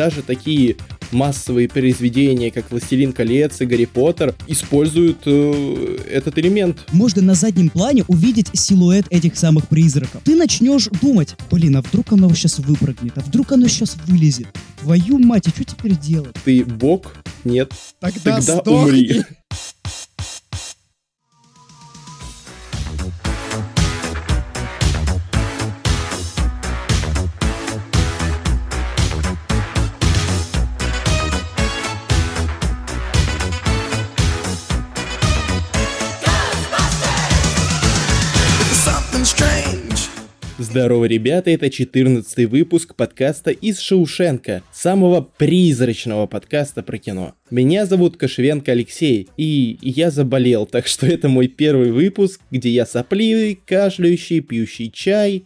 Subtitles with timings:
[0.00, 0.76] даже такие
[1.12, 6.86] массовые произведения, как «Властелин колец» и «Гарри Поттер», используют э, этот элемент.
[6.90, 10.22] Можно на заднем плане увидеть силуэт этих самых призраков.
[10.24, 14.46] Ты начнешь думать, блин, а вдруг оно сейчас выпрыгнет, а вдруг оно сейчас вылезет.
[14.80, 16.34] Твою мать, а что теперь делать?
[16.46, 17.12] Ты бог?
[17.44, 17.70] Нет.
[17.98, 18.72] Тогда, Тогда сдохни.
[18.72, 19.24] умри.
[40.70, 47.34] Здорово, ребята, это 14 выпуск подкаста из Шоушенка, самого призрачного подкаста про кино.
[47.50, 52.86] Меня зовут Кошевенко Алексей, и я заболел, так что это мой первый выпуск, где я
[52.86, 55.44] сопливый, кашляющий, пьющий чай.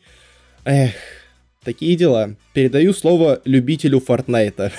[0.67, 0.93] Эх,
[1.65, 2.37] такие дела.
[2.55, 4.71] Передаю слово любителю Фортнайта.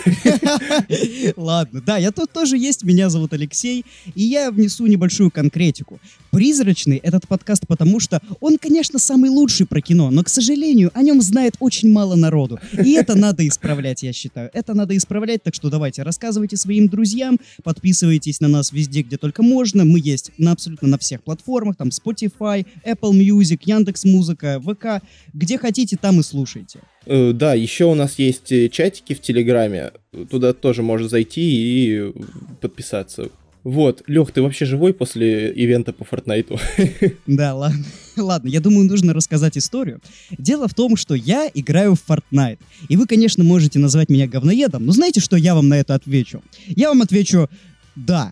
[1.36, 3.84] Ладно, да, я тут тоже есть, меня зовут Алексей,
[4.16, 6.00] и я внесу небольшую конкретику.
[6.32, 11.02] Призрачный этот подкаст, потому что он, конечно, самый лучший про кино, но, к сожалению, о
[11.02, 12.60] нем знает очень мало народу.
[12.82, 14.50] И это надо исправлять, я считаю.
[14.54, 19.44] Это надо исправлять, так что давайте, рассказывайте своим друзьям, подписывайтесь на нас везде, где только
[19.44, 19.84] можно.
[19.84, 25.06] Мы есть на абсолютно на всех платформах, там Spotify, Apple Music, Яндекс.Музыка, ВК.
[25.34, 26.80] Где хотите, там и слушайте.
[27.06, 29.92] Э, Да, еще у нас есть э, чатики в Телеграме,
[30.30, 32.14] туда тоже можно зайти и
[32.62, 33.30] подписаться.
[33.64, 36.60] Вот, Лех, ты вообще живой после ивента по Фортнайту?
[37.28, 37.84] Да, ладно.
[38.16, 40.00] Ладно, я думаю, нужно рассказать историю.
[40.38, 42.60] Дело в том, что я играю в Fortnite.
[42.88, 46.42] И вы, конечно, можете назвать меня говноедом, но знаете, что я вам на это отвечу?
[46.68, 47.50] Я вам отвечу
[47.96, 48.32] «да».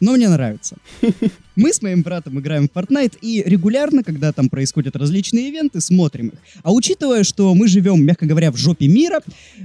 [0.00, 0.76] Но мне нравится.
[1.56, 6.28] Мы с моим братом играем в Fortnite и регулярно, когда там происходят различные ивенты, смотрим
[6.28, 6.38] их.
[6.62, 9.22] А учитывая, что мы живем, мягко говоря, в жопе мира,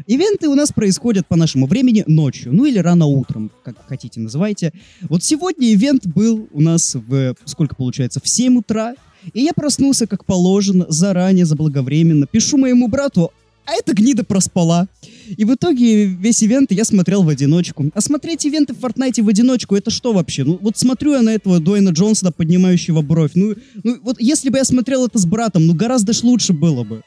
[0.07, 4.71] ивенты у нас происходят по нашему времени ночью, ну или рано утром, как хотите называйте.
[5.01, 8.95] Вот сегодня ивент был у нас в, сколько получается, в 7 утра,
[9.33, 12.25] и я проснулся, как положено, заранее, заблаговременно.
[12.25, 13.31] Пишу моему брату,
[13.65, 14.87] а эта гнида проспала.
[15.37, 17.89] И в итоге весь ивент я смотрел в одиночку.
[17.93, 20.43] А смотреть ивенты в Фортнайте в одиночку, это что вообще?
[20.43, 23.31] Ну, вот смотрю я на этого Дуэйна Джонсона, поднимающего бровь.
[23.35, 26.83] Ну, ну, вот если бы я смотрел это с братом, ну, гораздо ж лучше было
[26.83, 27.01] бы.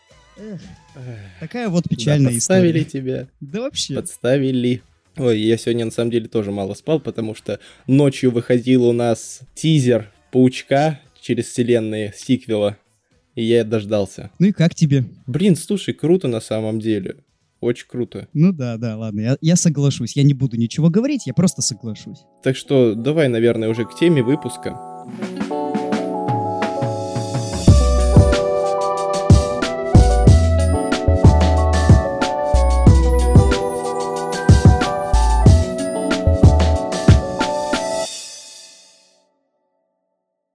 [1.40, 3.02] Такая вот печальная Да, подставили история.
[3.02, 3.94] тебя, Да вообще.
[3.94, 4.82] подставили.
[5.16, 9.40] Ой, я сегодня на самом деле тоже мало спал, потому что ночью выходил у нас
[9.54, 12.76] тизер Паучка через вселенные сиквела,
[13.34, 14.30] и я дождался.
[14.38, 15.04] Ну и как тебе?
[15.26, 17.16] Блин, слушай, круто на самом деле.
[17.64, 18.28] Очень круто.
[18.34, 20.16] Ну да, да, ладно, я, я соглашусь.
[20.16, 22.18] Я не буду ничего говорить, я просто соглашусь.
[22.42, 24.78] Так что давай, наверное, уже к теме выпуска.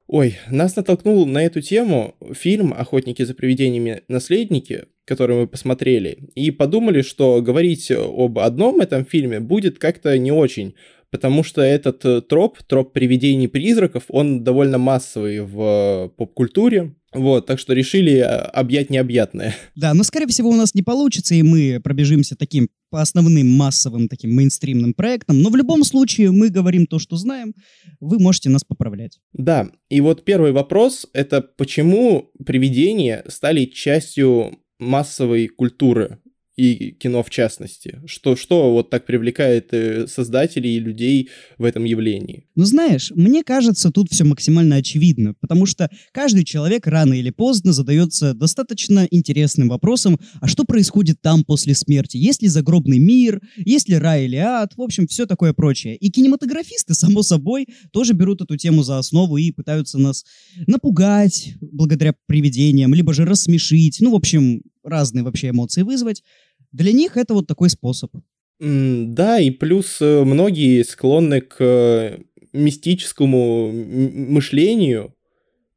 [0.06, 4.04] Ой, нас натолкнул на эту тему фильм «Охотники за привидениями.
[4.08, 10.32] Наследники», который мы посмотрели, и подумали, что говорить об одном этом фильме будет как-то не
[10.32, 10.76] очень,
[11.10, 17.58] потому что этот э, троп, троп привидений-призраков, он довольно массовый в э, поп-культуре, вот, так
[17.58, 19.56] что решили э, объять необъятное.
[19.76, 24.08] Да, но, скорее всего, у нас не получится, и мы пробежимся таким по основным массовым
[24.08, 25.42] таким мейнстримным проектам.
[25.42, 27.56] Но в любом случае мы говорим то, что знаем.
[28.00, 29.20] Вы можете нас поправлять.
[29.34, 36.20] Да, и вот первый вопрос— это почему привидения стали частью массовой культуры
[36.60, 38.02] и кино в частности?
[38.06, 42.48] Что, что вот так привлекает э, создателей и людей в этом явлении?
[42.56, 47.72] Но знаешь, мне кажется, тут все максимально очевидно, потому что каждый человек рано или поздно
[47.72, 52.18] задается достаточно интересным вопросом, а что происходит там после смерти?
[52.18, 53.42] Есть ли загробный мир?
[53.56, 54.74] Есть ли рай или ад?
[54.76, 55.96] В общем, все такое прочее.
[55.96, 60.26] И кинематографисты, само собой, тоже берут эту тему за основу и пытаются нас
[60.68, 66.24] напугать благодаря привидениям, либо же рассмешить, ну, в общем, разные вообще эмоции вызвать.
[66.72, 68.12] Для них это вот такой способ.
[68.60, 72.20] Да, и плюс э, многие склонны к э,
[72.52, 75.16] мистическому мышлению,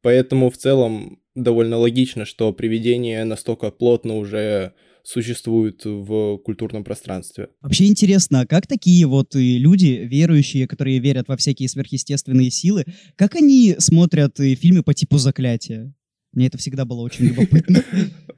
[0.00, 4.72] поэтому в целом довольно логично, что привидения настолько плотно уже
[5.05, 7.48] существуют в культурном пространстве.
[7.60, 12.84] Вообще интересно, а как такие вот люди, верующие, которые верят во всякие сверхъестественные силы,
[13.16, 15.93] как они смотрят фильмы по типу «Заклятия»?
[16.32, 17.84] Мне это всегда было очень любопытно.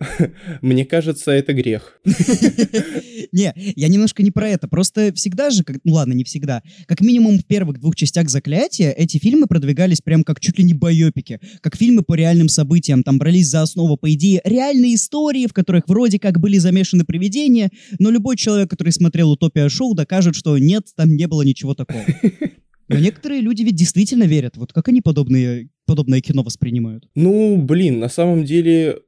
[0.62, 2.00] Мне кажется, это грех.
[3.32, 4.66] Не, я немножко не про это.
[4.66, 8.90] Просто всегда же, как- ну ладно, не всегда, как минимум в первых двух частях «Заклятия»
[8.90, 13.02] эти фильмы продвигались прям как чуть ли не байопики, как фильмы по реальным событиям.
[13.04, 17.70] Там брались за основу, по идее, реальные истории, в которых вроде как были замешаны привидения,
[17.98, 22.04] но любой человек, который смотрел «Утопия шоу», докажет, что нет, там не было ничего такого.
[22.88, 24.56] Но некоторые люди ведь действительно верят.
[24.56, 27.08] Вот как они подобные, подобное кино воспринимают?
[27.14, 29.00] Ну, блин, на самом деле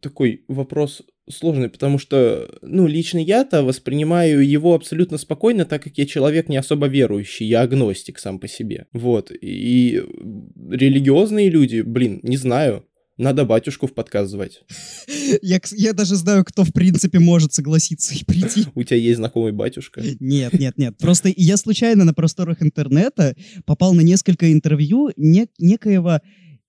[0.00, 6.06] такой вопрос сложный, потому что, ну, лично я-то воспринимаю его абсолютно спокойно, так как я
[6.06, 8.86] человек не особо верующий, я агностик сам по себе.
[8.92, 10.02] Вот, и
[10.70, 12.84] религиозные люди, блин, не знаю,
[13.18, 14.62] надо батюшку в подкаст звать.
[15.42, 18.64] Я, я даже знаю, кто в принципе может согласиться и прийти.
[18.74, 20.02] У тебя есть знакомый батюшка?
[20.20, 20.96] Нет, нет, нет.
[20.98, 23.34] Просто я случайно на просторах интернета
[23.66, 26.20] попал на несколько интервью не- некоего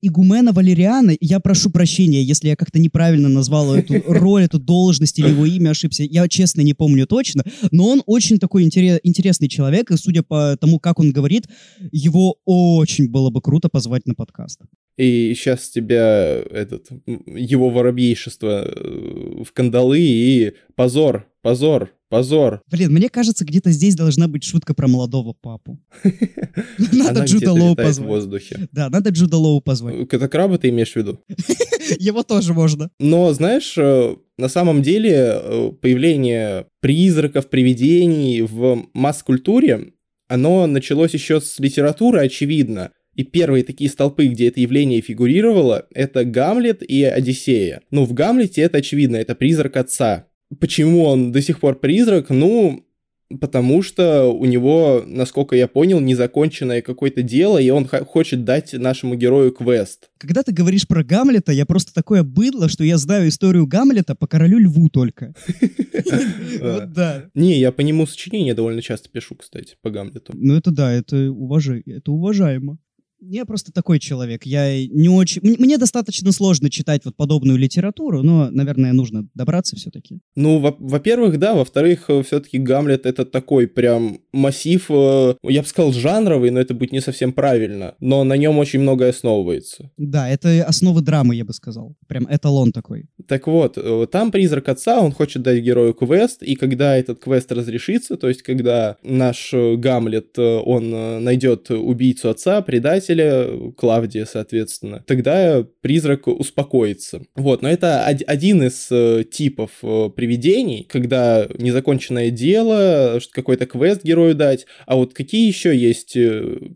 [0.01, 1.16] игумена Валериана.
[1.19, 5.72] Я прошу прощения, если я как-то неправильно назвал эту роль, эту должность или его имя
[5.72, 6.04] ошибся.
[6.04, 10.57] Я честно не помню точно, но он очень такой интере- интересный человек, и судя по
[10.60, 11.48] тому, как он говорит,
[11.92, 14.62] его очень было бы круто позвать на подкаст.
[15.00, 16.90] И сейчас тебя этот
[17.25, 22.62] его воробейшество э, в кандалы и позор, позор, позор.
[22.69, 25.80] Блин, мне кажется, где-то здесь должна быть шутка про молодого папу.
[26.92, 28.07] Надо Джуда Лоу летает в позвать.
[28.10, 28.68] воздухе.
[28.74, 29.96] Да, надо Джуда Лоу позвать.
[30.12, 31.22] Это краба ты имеешь в виду?
[31.98, 32.92] Его тоже можно.
[33.00, 39.94] Но, знаешь, э, на самом деле э, появление призраков, привидений в масс-культуре,
[40.28, 42.92] оно началось еще с литературы, очевидно.
[43.15, 47.81] И первые такие столпы, где это явление фигурировало, это Гамлет и Одиссея.
[47.91, 50.27] Ну, в Гамлете это очевидно, это призрак отца.
[50.59, 52.29] Почему он до сих пор призрак?
[52.29, 52.85] Ну,
[53.39, 59.15] потому что у него, насколько я понял, незаконченное какое-то дело, и он хочет дать нашему
[59.15, 60.09] герою квест.
[60.17, 64.27] Когда ты говоришь про Гамлета, я просто такое быдло, что я знаю историю Гамлета по
[64.27, 65.33] королю льву только.
[66.61, 67.25] Вот да.
[67.35, 70.33] Не, я по нему сочинения довольно часто пишу, кстати, по Гамлету.
[70.35, 72.79] Ну это да, это уважаемо.
[73.21, 74.45] Я просто такой человек.
[74.45, 75.42] Я не очень...
[75.44, 80.19] Мне достаточно сложно читать вот подобную литературу, но, наверное, нужно добраться все-таки.
[80.36, 85.92] Ну, во- во-первых, да, во-вторых, все-таки Гамлет это такой прям массив, э, я бы сказал,
[85.92, 89.92] жанровый, но это будет не совсем правильно, но на нем очень многое основывается.
[89.98, 91.95] Да, это основы драмы, я бы сказал.
[92.07, 93.06] Прям эталон такой.
[93.27, 97.51] Так вот, э, там призрак отца, он хочет дать герою квест, и когда этот квест
[97.51, 103.71] разрешится, то есть когда наш э, Гамлет, э, он э, найдет убийцу отца, предателя, э,
[103.77, 107.21] Клавдия, соответственно, тогда призрак успокоится.
[107.35, 113.65] Вот, но это од- один из э, типов э, привидений, когда незаконченное дело, что какой-то
[113.65, 116.15] квест герою дать, а вот какие еще есть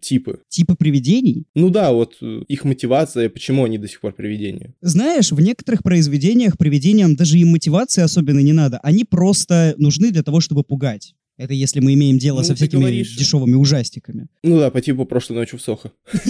[0.01, 0.39] типы?
[0.50, 1.45] Типа привидений.
[1.56, 4.74] Ну да, вот их мотивация, почему они до сих пор привидения.
[4.81, 8.80] Знаешь, в некоторых произведениях привидениям даже и мотивации особенно не надо.
[8.83, 11.13] Они просто нужны для того, чтобы пугать.
[11.38, 13.15] Это если мы имеем дело Ну, со всякими говоришь.
[13.15, 14.27] дешевыми ужастиками.
[14.44, 15.91] Ну да, по типу прошлой ночью в Сохо.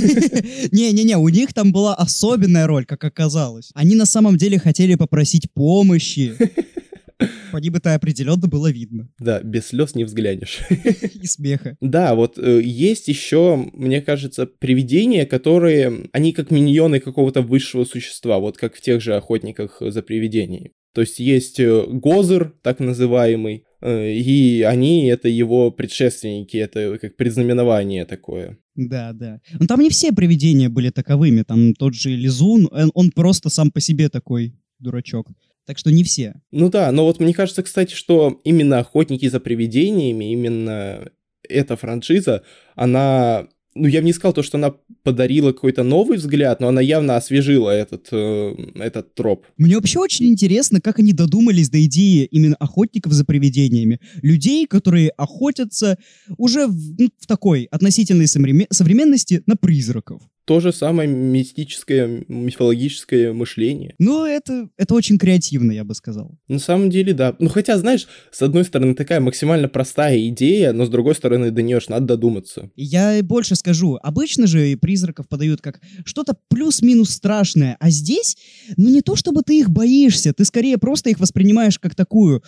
[0.71, 3.71] Не-не-не, у них там была особенная роль, как оказалось.
[3.73, 6.33] Они на самом деле хотели попросить помощи.
[7.51, 9.09] По ним это определенно было видно.
[9.19, 10.61] Да, без слез не взглянешь.
[10.69, 11.77] И смеха.
[11.79, 18.39] Да, вот э, есть еще, мне кажется, привидения, которые, они как миньоны какого-то высшего существа,
[18.39, 20.71] вот как в тех же охотниках за привидениями.
[20.93, 28.05] То есть есть э, Гозер, так называемый, и они это его предшественники, это как предзнаменование
[28.05, 28.57] такое.
[28.75, 29.41] Да, да.
[29.59, 31.43] Но там не все привидения были таковыми.
[31.43, 35.27] Там тот же Лизун, он, он просто сам по себе такой дурачок.
[35.65, 36.41] Так что не все.
[36.51, 41.09] Ну да, но вот мне кажется, кстати, что именно охотники за привидениями, именно
[41.47, 42.43] эта франшиза,
[42.75, 46.81] она, ну я бы не сказал то, что она подарила какой-то новый взгляд, но она
[46.81, 49.45] явно освежила этот, э, этот троп.
[49.57, 53.99] Мне вообще очень интересно, как они додумались до идеи именно охотников за привидениями.
[54.21, 55.97] Людей, которые охотятся
[56.37, 60.21] уже в, ну, в такой относительной современ- современности на призраков.
[60.45, 63.95] То же самое мистическое, мифологическое мышление.
[63.97, 66.37] Ну, это, это очень креативно, я бы сказал.
[66.49, 67.35] На самом деле, да.
[67.39, 71.61] Ну, хотя, знаешь, с одной стороны, такая максимально простая идея, но с другой стороны, до
[71.61, 72.69] нее ж надо додуматься.
[72.75, 78.35] Я больше скажу, обычно же призраков подают как что-то плюс-минус страшное, а здесь,
[78.75, 82.43] ну не то чтобы ты их боишься, ты скорее просто их воспринимаешь как такую.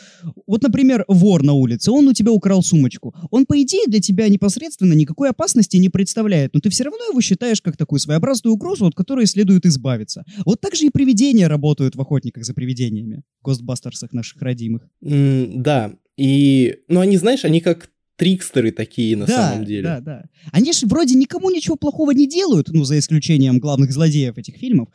[0.47, 3.15] Вот, например, вор на улице, он у тебя украл сумочку.
[3.31, 7.21] Он, по идее, для тебя непосредственно никакой опасности не представляет, но ты все равно его
[7.21, 10.23] считаешь как такую своеобразную угрозу, от которой следует избавиться.
[10.45, 14.89] Вот так же и привидения работают в охотниках за привидениями, в Гостбастерсах наших родимых.
[15.03, 19.83] М, да, и, ну, они, знаешь, они как трикстеры такие на да, самом деле.
[19.83, 20.23] Да, да.
[20.51, 24.89] Они же вроде никому ничего плохого не делают, ну, за исключением главных злодеев этих фильмов,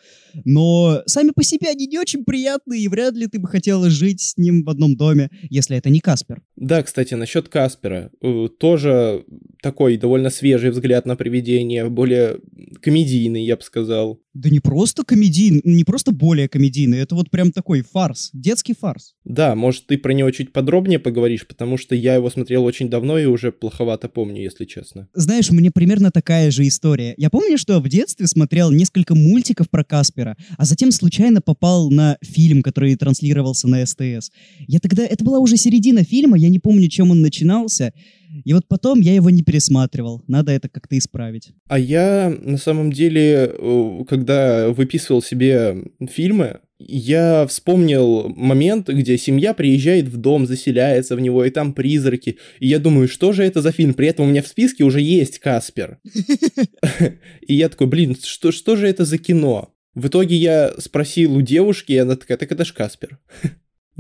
[0.44, 4.20] но сами по себе они не очень приятные, и вряд ли ты бы хотела жить
[4.20, 6.42] с ним в одном доме, если это не Каспер.
[6.56, 8.10] Да, кстати, насчет Каспера.
[8.22, 9.24] Э, Тоже
[9.62, 12.40] такой довольно свежий взгляд на привидение, более
[12.80, 14.20] комедийный, я бы сказал.
[14.32, 19.14] Да не просто комедийный, не просто более комедийный, это вот прям такой фарс, детский фарс.
[19.24, 23.09] Да, может, ты про него чуть подробнее поговоришь, потому что я его смотрел очень давно
[23.18, 25.08] и уже плоховато помню, если честно.
[25.14, 27.14] Знаешь, меня примерно такая же история.
[27.16, 32.16] Я помню, что в детстве смотрел несколько мультиков про Каспера, а затем случайно попал на
[32.22, 34.30] фильм, который транслировался на СТС.
[34.66, 35.04] Я тогда...
[35.04, 37.92] Это была уже середина фильма, я не помню, чем он начинался.
[38.44, 40.22] И вот потом я его не пересматривал.
[40.26, 41.50] Надо это как-то исправить.
[41.68, 49.52] А я, на самом деле, э, когда выписывал себе фильмы, я вспомнил момент, где семья
[49.52, 52.38] приезжает в дом, заселяется в него, и там призраки.
[52.58, 53.92] И я думаю, что же это за фильм?
[53.92, 55.98] При этом у меня в списке уже есть Каспер.
[57.46, 59.74] И я такой, блин, что, что же это за кино?
[59.94, 63.18] В итоге я спросил у девушки, и она такая, так это ж Каспер.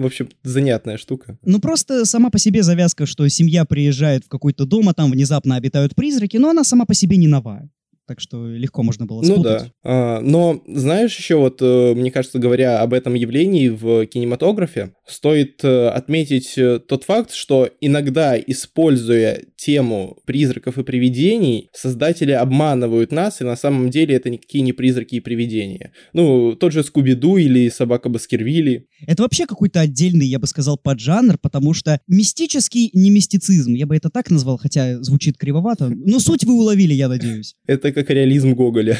[0.00, 1.36] В общем, занятная штука.
[1.44, 5.56] Ну, просто сама по себе завязка, что семья приезжает в какой-то дом, а там внезапно
[5.56, 7.68] обитают призраки, но она сама по себе не новая.
[8.06, 9.62] Так что легко можно было Ну спутать.
[9.62, 9.72] да.
[9.84, 15.64] А, но знаешь еще вот, э, мне кажется, говоря об этом явлении в кинематографе, стоит
[15.64, 23.40] э, отметить э, тот факт, что иногда, используя тему призраков и привидений, создатели обманывают нас,
[23.40, 25.92] и на самом деле это никакие не призраки и привидения.
[26.12, 28.86] Ну, тот же Скуби-Ду или Собака Баскервилли.
[29.06, 33.96] Это вообще какой-то отдельный, я бы сказал, поджанр, потому что мистический не мистицизм, я бы
[33.96, 37.56] это так назвал, хотя звучит кривовато, но суть вы уловили, я надеюсь.
[37.66, 38.98] Это как реализм Гоголя.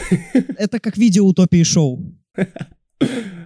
[0.56, 2.14] Это как видео утопии шоу.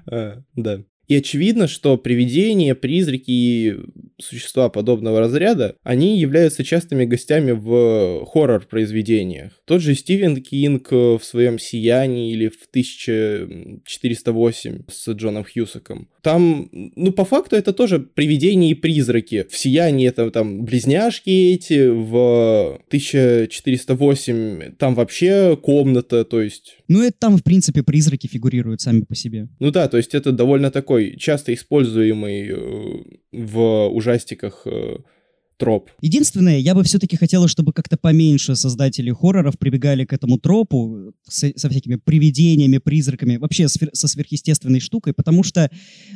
[0.07, 0.85] А, Да.
[1.09, 3.77] И очевидно, что привидения, призраки и
[4.21, 9.53] существа подобного разряда, они являются частыми гостями в хоррор-произведениях.
[9.65, 16.09] Тот же Стивен Кинг в своем «Сиянии» или в 1408 с Джоном Хьюсаком.
[16.23, 19.47] Там, ну, по факту это тоже привидения и призраки.
[19.51, 27.17] В «Сиянии» это там близняшки эти, в 1408 там вообще комната, то есть Ну, это
[27.19, 29.49] там, в принципе, призраки фигурируют сами по себе.
[29.59, 34.99] ну да, то есть это довольно такой часто используемый э, в ужастиках э,
[35.57, 35.91] троп.
[36.01, 41.53] Единственное, я бы все-таки хотела, чтобы как-то поменьше создатели хорроров прибегали к этому тропу с-
[41.57, 45.71] со всякими привидениями, призраками, вообще свер- со сверхъестественной штукой, потому что,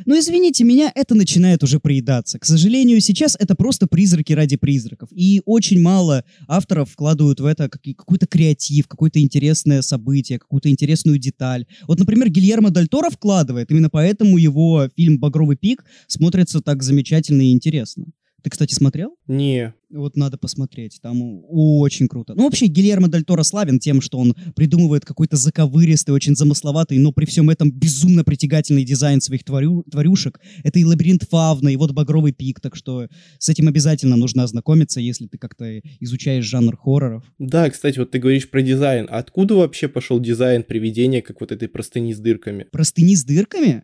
[0.05, 2.39] ну извините меня, это начинает уже приедаться.
[2.39, 5.09] К сожалению, сейчас это просто призраки ради призраков.
[5.11, 11.65] И очень мало авторов вкладывают в это какой-то креатив, какое-то интересное событие, какую-то интересную деталь.
[11.87, 17.41] Вот, например, Гильермо Дель Торо вкладывает, именно поэтому его фильм «Багровый пик» смотрится так замечательно
[17.41, 18.05] и интересно.
[18.43, 19.15] Ты, кстати, смотрел?
[19.27, 22.35] Не, Вот надо посмотреть, там очень круто.
[22.35, 27.11] Ну, вообще, Гильермо Дель Торо славен тем, что он придумывает какой-то заковыристый, очень замысловатый, но
[27.11, 30.39] при всем этом безумно притягательный дизайн своих тварю- тварюшек.
[30.63, 33.07] Это и лабиринт фавна, и вот багровый пик, так что
[33.39, 37.23] с этим обязательно нужно ознакомиться, если ты как-то изучаешь жанр хорроров.
[37.39, 39.07] Да, кстати, вот ты говоришь про дизайн.
[39.09, 42.67] Откуда вообще пошел дизайн привидения, как вот этой простыни с дырками?
[42.71, 43.83] Простыни с дырками?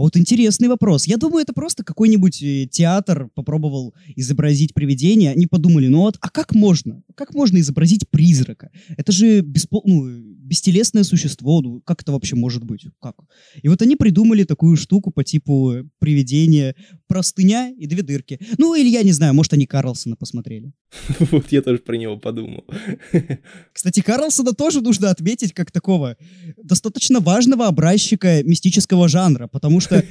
[0.00, 1.06] А вот интересный вопрос.
[1.06, 5.30] Я думаю, это просто какой-нибудь э, театр попробовал изобразить привидение.
[5.30, 7.02] Они подумали, ну вот, а как можно?
[7.14, 8.70] Как можно изобразить призрака?
[8.96, 10.08] Это же беспо- ну,
[10.50, 11.60] бестелесное существо.
[11.60, 12.84] Ну, как это вообще может быть?
[13.00, 13.14] Как?
[13.62, 16.74] И вот они придумали такую штуку по типу э, привидения,
[17.06, 18.40] простыня и две дырки.
[18.58, 20.72] Ну, или я не знаю, может, они Карлсона посмотрели.
[21.30, 22.64] Вот я тоже про него подумал.
[23.72, 26.16] Кстати, Карлсона тоже нужно отметить как такого
[26.56, 30.04] достаточно важного образчика мистического жанра, потому что,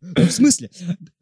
[0.00, 0.70] ну, в смысле,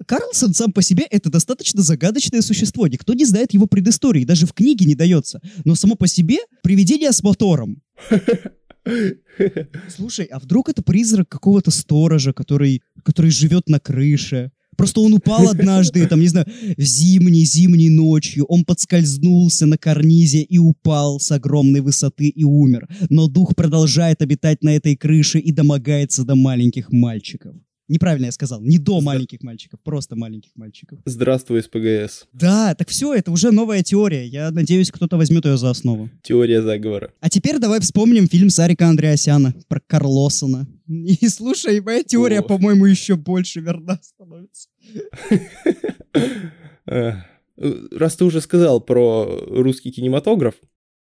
[0.07, 4.53] Карлсон сам по себе это достаточно загадочное существо, никто не знает его предыстории, даже в
[4.53, 7.83] книге не дается, но само по себе привидение с мотором.
[9.89, 14.53] Слушай, а вдруг это призрак какого-то сторожа, который, который живет на крыше?
[14.77, 16.47] Просто он упал однажды, там, не знаю,
[16.79, 22.89] зимней, зимней ночью, он подскользнулся на карнизе и упал с огромной высоты и умер.
[23.11, 27.57] Но дух продолжает обитать на этой крыше и домогается до маленьких мальчиков.
[27.91, 31.01] Неправильно я сказал, не до маленьких мальчиков, просто маленьких мальчиков.
[31.05, 32.29] Здравствуй, СПГС.
[32.33, 34.25] Да, так все, это уже новая теория.
[34.25, 36.09] Я надеюсь, кто-то возьмет ее за основу.
[36.23, 37.13] Теория заговора.
[37.19, 40.69] А теперь давай вспомним фильм Сарика Андреасяна про Карлосона.
[40.87, 44.69] И слушай, моя теория, по-моему, еще больше верна становится.
[46.87, 47.17] Эх.
[47.57, 50.55] Раз ты уже сказал про русский кинематограф,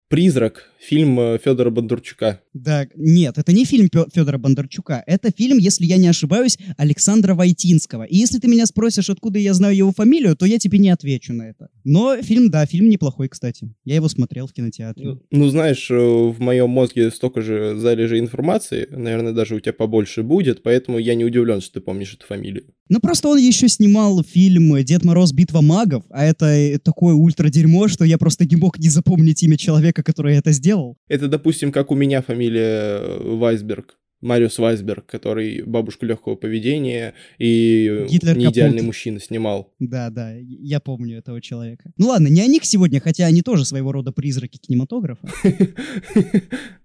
[0.09, 2.41] призрак фильм э, Федора Бондарчука.
[2.53, 5.03] Да, нет, это не фильм Федора Бондарчука.
[5.07, 8.03] Это фильм, если я не ошибаюсь, Александра Войтинского.
[8.03, 11.33] И если ты меня спросишь, откуда я знаю его фамилию, то я тебе не отвечу
[11.33, 11.69] на это.
[11.85, 13.73] Но фильм, да, фильм неплохой, кстати.
[13.85, 15.19] Я его смотрел в кинотеатре.
[15.31, 20.23] Ну, знаешь, э, в моем мозге столько же залежей информации, наверное, даже у тебя побольше
[20.23, 22.65] будет, поэтому я не удивлен, что ты помнишь эту фамилию.
[22.89, 25.33] Ну, просто он еще снимал фильм «Дед Мороз.
[25.33, 29.57] Битва магов», а это э, такое ультра-дерьмо, что я просто не мог не запомнить имя
[29.57, 30.72] человека, который это сделал.
[31.09, 33.99] Это, допустим, как у меня фамилия э, Вайсберг.
[34.23, 38.87] Мариус Вайсберг, который бабушку легкого поведения и Гитлер неидеальный капут.
[38.87, 39.75] мужчина снимал.
[39.81, 41.93] Да, да, я помню этого человека.
[41.99, 45.29] Ну ладно, не о них сегодня, хотя они тоже своего рода призраки кинематографа.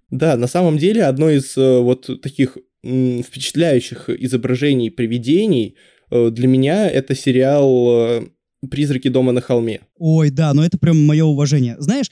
[0.09, 5.75] Да, на самом деле одно из э, вот таких впечатляющих изображений привидений
[6.09, 8.23] э, для меня это сериал
[8.71, 9.81] «Призраки дома на холме».
[9.97, 11.75] Ой, да, но это прям мое уважение.
[11.79, 12.09] Знаешь,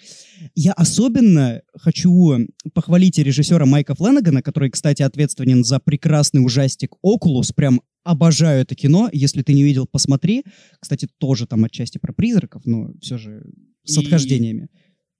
[0.53, 2.37] я особенно хочу
[2.73, 7.51] похвалить режиссера Майка Фленнегана, который, кстати, ответственен за прекрасный ужастик «Окулус».
[7.51, 9.09] Прям обожаю это кино.
[9.11, 10.43] Если ты не видел, посмотри.
[10.79, 13.43] Кстати, тоже там отчасти про призраков, но все же
[13.83, 14.69] с И- отхождениями.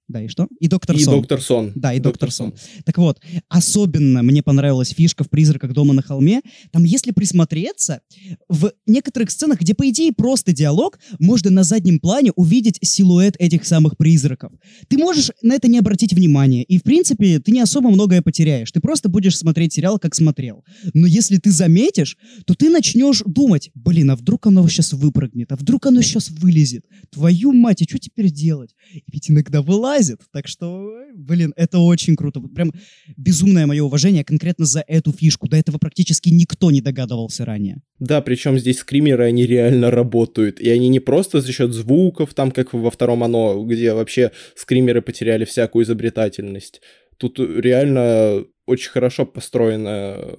[0.08, 0.48] Да, и что?
[0.60, 1.16] И доктор и Сон.
[1.16, 1.72] «Доктор Сон».
[1.74, 2.54] Да, и доктор Сон.
[2.86, 3.20] Так вот,
[3.50, 6.42] особенно мне понравилась фишка в «Призраках дома на холме».
[6.72, 8.02] Там, если присмотреться,
[8.48, 13.66] в некоторых сценах, где, по идее, просто диалог, можно на заднем плане увидеть силуэт этих
[13.66, 14.52] самых призраков.
[14.90, 18.72] Ты можешь на это не обратить внимания, и, в принципе, ты не особо многое потеряешь.
[18.72, 20.64] Ты просто будешь смотреть сериал, как смотрел.
[20.94, 25.56] Но если ты заметишь, то ты начнешь думать, блин, а вдруг оно сейчас выпрыгнет, а
[25.56, 26.86] вдруг оно сейчас вылезет?
[27.10, 28.76] Твою мать, и что теперь делать?
[28.94, 29.95] И ведь иногда вылазит.
[30.32, 32.42] Так что, блин, это очень круто.
[32.42, 32.72] Прям
[33.18, 35.48] безумное мое уважение конкретно за эту фишку.
[35.48, 37.82] До этого практически никто не догадывался ранее.
[38.00, 40.60] Да, причем здесь скримеры, они реально работают.
[40.60, 45.02] И они не просто за счет звуков, там как во втором оно, где вообще скримеры
[45.02, 46.82] потеряли всякую изобретательность.
[47.18, 50.36] Тут реально очень хорошо построена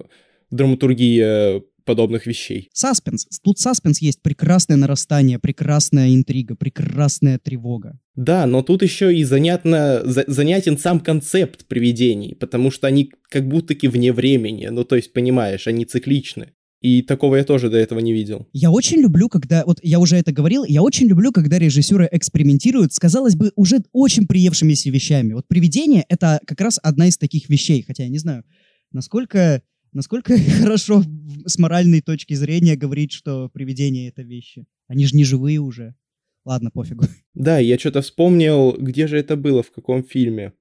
[0.51, 2.69] драматургия подобных вещей.
[2.73, 3.25] Саспенс.
[3.41, 4.21] Тут саспенс есть.
[4.21, 7.99] Прекрасное нарастание, прекрасная интрига, прекрасная тревога.
[8.15, 13.47] Да, но тут еще и занятно, за- занятен сам концепт привидений, потому что они как
[13.47, 16.51] будто-таки вне времени, ну то есть, понимаешь, они цикличны.
[16.79, 18.47] И такого я тоже до этого не видел.
[18.53, 22.93] Я очень люблю, когда, вот я уже это говорил, я очень люблю, когда режиссеры экспериментируют
[22.93, 25.33] с, казалось бы, уже очень приевшимися вещами.
[25.33, 28.43] Вот «Привидение»— это как раз одна из таких вещей, хотя я не знаю,
[28.91, 29.63] насколько,
[29.97, 31.03] насколько хорошо
[31.45, 34.65] с моральной точки зрения говорить, что «Привидения»— это вещи.
[34.87, 35.95] Они же не живые уже.
[36.45, 37.03] Ладно, пофигу.
[37.33, 40.53] Да, я что-то вспомнил, где же это было, в каком фильме.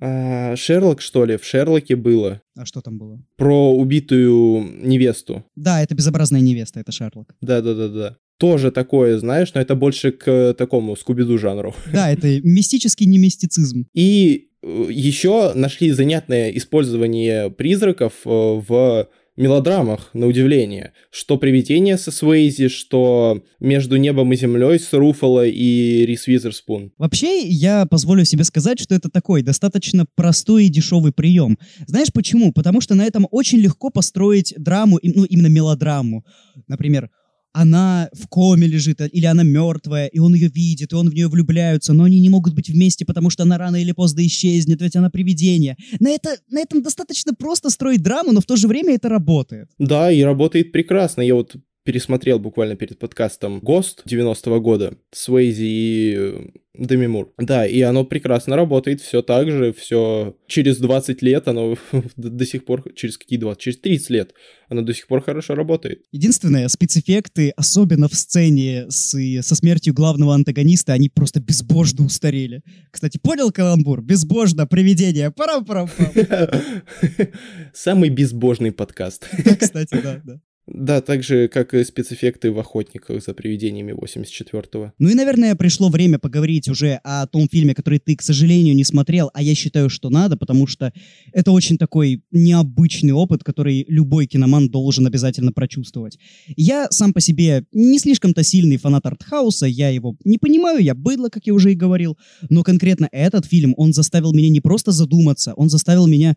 [0.00, 1.36] А, Шерлок, что ли?
[1.36, 2.40] В Шерлоке было.
[2.56, 3.20] А что там было?
[3.36, 5.44] Про убитую невесту.
[5.56, 7.34] Да, это «Безобразная невеста», это Шерлок.
[7.40, 8.16] Да-да-да-да.
[8.38, 11.74] Тоже такое, знаешь, но это больше к такому скубиду жанру.
[11.92, 13.86] Да, это мистический немистицизм.
[13.94, 20.92] И еще нашли занятное использование призраков э, в мелодрамах, на удивление.
[21.10, 26.92] Что «Привидение» со Свейзи, что «Между небом и землей» с Руфало и Рис Уизерспун.
[26.98, 31.58] Вообще, я позволю себе сказать, что это такой достаточно простой и дешевый прием.
[31.86, 32.52] Знаешь почему?
[32.52, 36.26] Потому что на этом очень легко построить драму, ну, именно мелодраму.
[36.68, 37.10] Например,
[37.52, 41.14] она в коме лежит, а- или она мертвая, и он ее видит, и он в
[41.14, 44.80] нее влюбляются, но они не могут быть вместе, потому что она рано или поздно исчезнет,
[44.80, 45.76] ведь она привидение.
[46.00, 49.68] На, это, на этом достаточно просто строить драму, но в то же время это работает.
[49.78, 51.22] Да, и работает прекрасно.
[51.22, 57.32] Я вот пересмотрел буквально перед подкастом «Гост» 90-го года, Свейзи и э, Деми Мур.
[57.38, 61.76] Да, и оно прекрасно работает, все так же, все через 20 лет оно
[62.16, 64.34] до сих пор, через какие 20, через 30 лет
[64.68, 66.04] оно до сих пор хорошо работает.
[66.12, 72.62] Единственное, спецэффекты, особенно в сцене с, со смертью главного антагониста, они просто безбожно устарели.
[72.90, 74.02] Кстати, понял каламбур?
[74.02, 75.30] Безбожно, привидение.
[75.30, 75.90] пара пара
[77.74, 79.28] Самый безбожный подкаст.
[79.60, 80.40] Кстати, да, да.
[80.66, 84.92] Да, так же, как и спецэффекты в «Охотниках за привидениями» 84-го.
[84.98, 88.84] Ну и, наверное, пришло время поговорить уже о том фильме, который ты, к сожалению, не
[88.84, 90.92] смотрел, а я считаю, что надо, потому что
[91.32, 96.18] это очень такой необычный опыт, который любой киноман должен обязательно прочувствовать.
[96.56, 101.28] Я сам по себе не слишком-то сильный фанат артхауса, я его не понимаю, я быдло,
[101.28, 102.16] как я уже и говорил,
[102.50, 106.36] но конкретно этот фильм, он заставил меня не просто задуматься, он заставил меня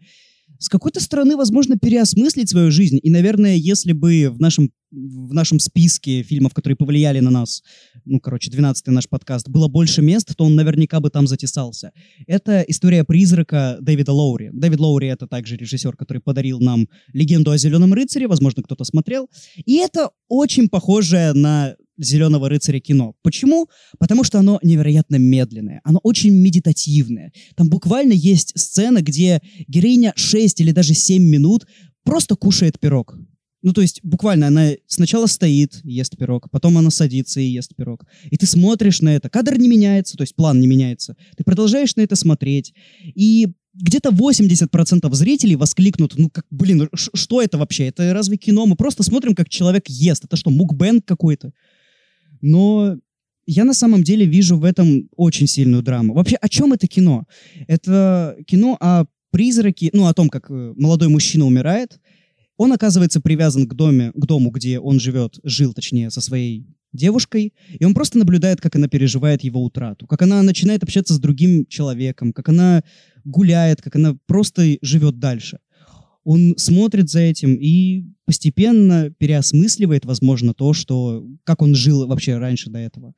[0.59, 2.99] с какой-то стороны, возможно, переосмыслить свою жизнь.
[3.01, 7.61] И, наверное, если бы в нашем, в нашем списке фильмов, которые повлияли на нас,
[8.05, 11.91] ну, короче, 12-й наш подкаст, было больше мест, то он наверняка бы там затесался.
[12.27, 14.49] Это история призрака Дэвида Лоури.
[14.53, 19.29] Дэвид Лоури— это также режиссер, который подарил нам «Легенду о Зеленом рыцаре», возможно, кто-то смотрел.
[19.65, 23.15] И это очень похоже на «Зеленого рыцаря» кино.
[23.21, 23.67] Почему?
[23.99, 27.31] Потому что оно невероятно медленное, оно очень медитативное.
[27.55, 31.65] Там буквально есть сцена, где героиня 6 или даже 7 минут
[32.03, 33.17] просто кушает пирог.
[33.65, 38.05] Ну, то есть, буквально, она сначала стоит, ест пирог, потом она садится и ест пирог.
[38.29, 39.27] И ты смотришь на это.
[39.27, 41.15] Кадр не меняется, то есть план не меняется.
[41.35, 42.75] Ты продолжаешь на это смотреть.
[43.15, 47.87] И где-то 80% зрителей воскликнут, ну, как, блин, что это вообще?
[47.87, 48.67] Это разве кино?
[48.67, 50.25] Мы просто смотрим, как человек ест.
[50.25, 51.51] Это что, мукбэнг какой-то?
[52.45, 52.99] Но
[53.47, 56.13] я на самом деле вижу в этом очень сильную драму.
[56.13, 57.25] Вообще, о чем это кино?
[57.67, 61.99] Это кино о призраке, ну, о том, как э, молодой мужчина умирает,
[62.55, 67.53] он оказывается привязан к, доме, к дому, где он живет, жил, точнее, со своей девушкой,
[67.79, 71.65] и он просто наблюдает, как она переживает его утрату, как она начинает общаться с другим
[71.65, 72.83] человеком, как она
[73.25, 75.57] гуляет, как она просто живет дальше.
[76.25, 82.71] Он смотрит за этим и постепенно переосмысливает, возможно, то, что как он жил вообще раньше
[82.71, 83.13] до этого.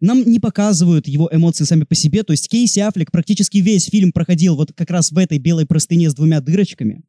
[0.00, 4.12] Нам не показывают его эмоции сами по себе, то есть Кейси Аффлек практически весь фильм
[4.12, 7.04] проходил вот как раз в этой белой простыне с двумя дырочками.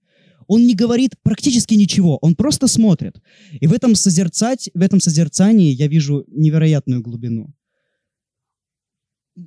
[0.47, 3.21] Он не говорит практически ничего, он просто смотрит.
[3.51, 7.53] И в этом, созерцать, в этом созерцании я вижу невероятную глубину.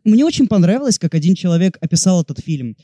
[0.05, 2.77] Мне очень понравилось, как один человек описал этот фильм.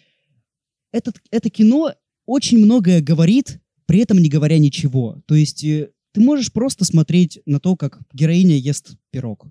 [0.93, 1.93] Этот, это кино
[2.33, 5.23] очень многое говорит, при этом не говоря ничего.
[5.27, 9.47] То есть э, ты можешь просто смотреть на то, как героиня ест пирог.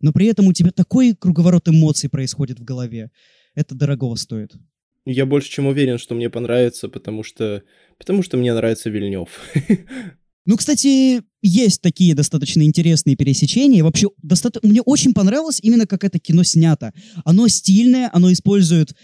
[0.00, 3.10] Но при этом у тебя такой круговорот эмоций происходит в голове.
[3.54, 4.56] Это дорогого стоит.
[5.04, 7.62] Я больше чем уверен, что мне понравится, потому что,
[7.96, 9.28] потому что мне нравится Вильнев.
[10.46, 13.82] Ну, кстати, есть такие достаточно интересные пересечения.
[13.82, 16.92] Вообще, доста- мне очень понравилось именно, как это кино снято.
[17.24, 18.94] Оно стильное, оно использует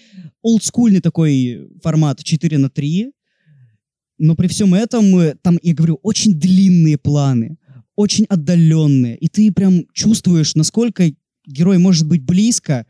[0.40, 3.11] олдскульный такой формат 4 на 3,
[4.18, 7.57] но при всем этом, э, там, я говорю, очень длинные планы,
[7.96, 11.12] очень отдаленные, и ты прям чувствуешь, насколько
[11.44, 12.87] герой может быть близко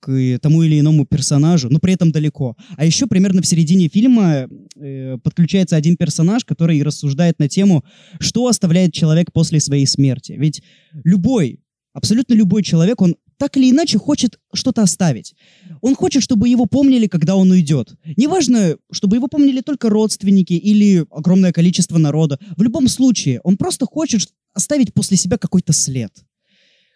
[0.00, 2.56] к тому или иному персонажу, но при этом далеко.
[2.76, 7.84] А еще примерно в середине фильма э, подключается один персонаж, который рассуждает на тему,
[8.18, 10.34] что оставляет человек после своей смерти.
[10.38, 10.62] Ведь
[11.04, 11.60] любой,
[11.92, 15.34] абсолютно любой человек, он так или иначе хочет что-то оставить.
[15.80, 17.94] Он хочет, чтобы его помнили, когда он уйдет.
[18.16, 22.38] Неважно, чтобы его помнили только родственники или огромное количество народа.
[22.56, 26.12] В любом случае, он просто хочет оставить после себя какой-то след.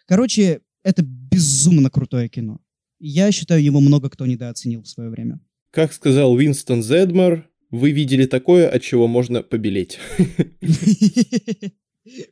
[0.05, 2.59] Короче, это безумно крутое кино.
[2.99, 5.39] Я считаю, его много кто недооценил в свое время.
[5.71, 9.99] Как сказал Уинстон Зедмар, вы видели такое, от чего можно побелеть.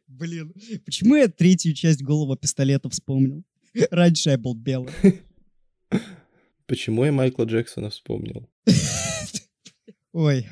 [0.08, 0.54] Блин,
[0.86, 3.44] почему я третью часть голого пистолета вспомнил?
[3.92, 4.94] Раньше я был белый.
[6.66, 8.50] Почему я Майкла Джексона вспомнил?
[10.14, 10.48] Ой.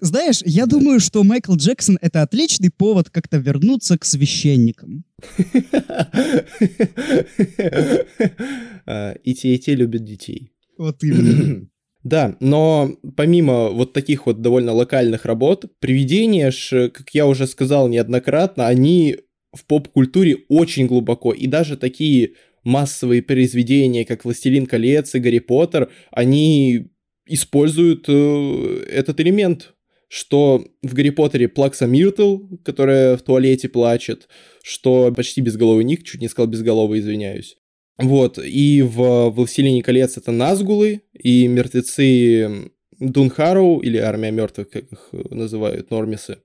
[0.00, 5.04] Знаешь, я думаю, что Майкл Джексон— это отличный повод как-то вернуться к священникам.
[9.24, 10.52] И те, и те любят детей.
[10.76, 11.66] Вот именно.
[12.04, 17.88] Да, но помимо вот таких вот довольно локальных работ, привидения ж, как я уже сказал
[17.88, 19.16] неоднократно, они
[19.52, 21.32] в поп-культуре очень глубоко.
[21.32, 26.92] И даже такие массовые произведения, как «Властелин колец» и «Гарри Поттер», они
[27.26, 29.74] используют э, этот элемент,
[30.08, 34.28] что в «Гарри Поттере» Плакса Миртл, которая в туалете плачет,
[34.62, 37.56] что почти безголовый Ник, чуть не сказал безголовый, извиняюсь.
[37.98, 45.08] Вот, и в «Властелине колец» это Назгулы и мертвецы Дунхароу, или Армия мертвых, как их
[45.12, 46.38] э, называют, Нормисы.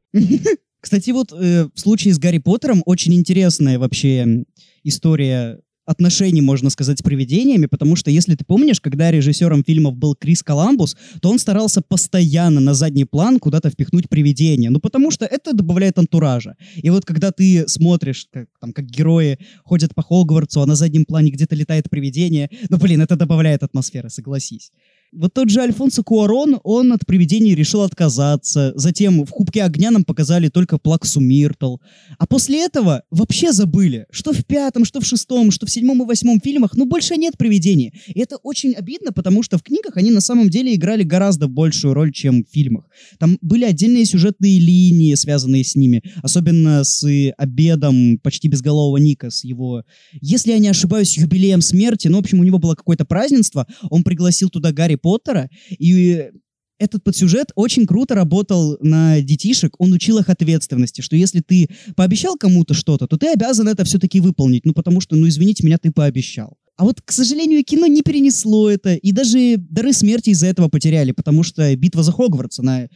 [0.80, 4.46] Кстати, вот э, в случае с Гарри Поттером очень интересная вообще
[4.84, 10.16] история отношений, можно сказать, с привидениями, потому что, если ты помнишь, когда режиссером фильмов был
[10.16, 15.26] Крис Коламбус, то он старался постоянно на задний план куда-то впихнуть привидение, ну потому что
[15.26, 16.56] это добавляет антуража.
[16.76, 21.06] И вот когда ты смотришь, как, там, как герои ходят по Хогвартсу, а на заднем
[21.06, 24.72] плане где-то летает привидение, ну блин, это добавляет атмосферы, согласись.
[25.16, 28.74] Вот тот же Альфонсо Куарон, он от привидений решил отказаться.
[28.76, 31.78] Затем в «Кубке огня» нам показали только Плаксу Миртл.
[32.18, 36.06] А после этого вообще забыли, что в пятом, что в шестом, что в седьмом и
[36.06, 37.94] восьмом фильмах, ну, больше нет привидений.
[38.08, 41.94] И это очень обидно, потому что в книгах они на самом деле играли гораздо большую
[41.94, 42.86] роль, чем в фильмах.
[43.20, 46.02] Там были отдельные сюжетные линии, связанные с ними.
[46.24, 47.06] Особенно с
[47.38, 49.84] обедом почти безголового Ника, с его,
[50.22, 52.08] если я не ошибаюсь, юбилеем смерти.
[52.08, 53.68] Ну, в общем, у него было какое-то празднество.
[53.92, 56.32] Он пригласил туда Гарри Поттера, и
[56.80, 62.36] этот подсюжет очень круто работал на детишек, он учил их ответственности, что если ты пообещал
[62.36, 65.92] кому-то что-то, то ты обязан это все-таки выполнить, ну потому что, ну извините меня, ты
[65.92, 66.58] пообещал.
[66.76, 71.12] А вот, к сожалению, кино не перенесло это, и даже «Дары смерти» из-за этого потеряли,
[71.12, 72.88] потому что «Битва за Хогвартс», она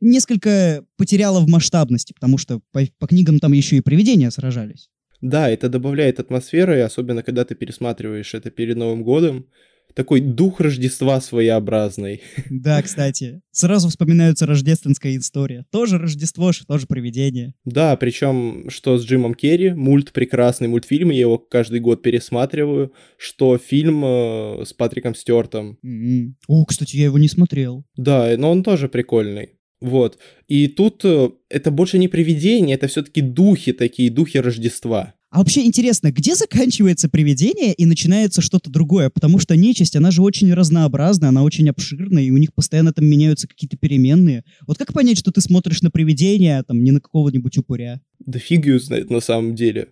[0.00, 4.88] несколько потеряла в масштабности, потому что по, по книгам там еще и привидения сражались.
[5.20, 9.46] Да, это добавляет атмосферы, особенно когда ты пересматриваешь это перед Новым годом.
[9.94, 12.22] Такой дух Рождества своеобразный.
[12.50, 13.40] Да, кстати.
[13.50, 15.64] Сразу вспоминается рождественская история.
[15.70, 17.54] Тоже Рождество, тоже привидение.
[17.64, 23.58] Да, причем что с Джимом Керри, мульт, прекрасный мультфильм, я его каждый год пересматриваю, что
[23.58, 25.78] фильм э, с Патриком Стюартом.
[25.82, 26.36] М.
[26.46, 27.84] О, кстати, я его не смотрел.
[27.96, 29.58] Да, но он тоже прикольный.
[29.80, 30.18] Вот.
[30.48, 35.14] И тут э, это больше не привидение, это все-таки духи такие, духи Рождества.
[35.30, 39.10] А вообще интересно, где заканчивается привидение и начинается что-то другое?
[39.10, 43.04] Потому что нечисть, она же очень разнообразная, она очень обширная, и у них постоянно там
[43.04, 44.44] меняются какие-то переменные.
[44.66, 48.00] Вот как понять, что ты смотришь на привидение, а там, не на какого-нибудь упыря?
[48.20, 49.88] Да фиг ее знает на самом деле.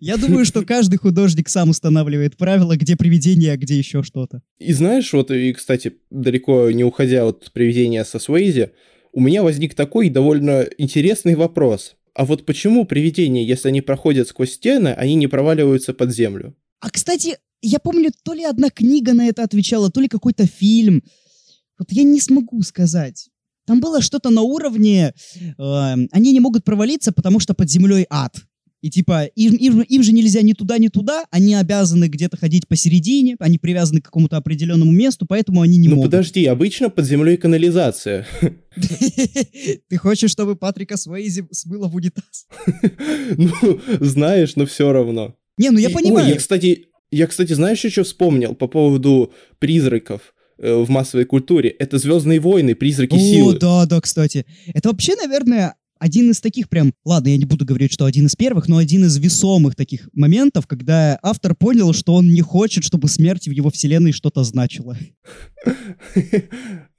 [0.00, 4.40] Я думаю, что каждый художник сам устанавливает правила, где привидение, а где еще что-то.
[4.58, 8.70] И знаешь, вот, и, кстати, далеко не уходя от привидения со Суэйзи,
[9.12, 11.97] у меня возник такой довольно интересный вопрос.
[12.18, 16.52] А вот почему привидения, если они проходят сквозь стены, они не проваливаются под землю?
[16.80, 21.04] А, кстати, я помню, то ли одна книга на это отвечала, то ли какой-то фильм.
[21.78, 23.28] Вот я не смогу сказать.
[23.66, 25.52] Там было что-то на уровне, э,
[26.10, 28.34] они не могут провалиться, потому что под землей ад.
[28.80, 32.68] И типа, им, им- им же нельзя ни туда, ни туда, они обязаны где-то ходить
[32.68, 36.10] посередине, они привязаны к какому-то определенному месту, поэтому они не ну могут.
[36.12, 38.24] подожди, обычно под землей канализация.
[39.88, 42.46] Ты хочешь, чтобы Патрика Суэйзи смыло в унитаз?
[43.36, 45.34] Ну, знаешь, но все равно.
[45.58, 46.28] Не, ну я понимаю.
[46.28, 51.70] Я, кстати, я, кстати, знаешь, еще вспомнил по поводу призраков э, в массовой культуре?
[51.70, 53.58] Это Звездные войны, призраки О, силы.
[53.58, 54.46] да, да, кстати.
[54.72, 56.92] Это вообще, наверное, один из таких прям...
[57.04, 60.66] Ладно, я не буду говорить, что один из первых, но один из весомых таких моментов,
[60.66, 64.96] когда автор понял, что он не хочет, чтобы смерть в его вселенной что-то значила.